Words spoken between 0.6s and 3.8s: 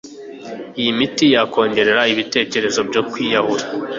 iyi miti yakongerera ibitekrezo byo kwiyahura,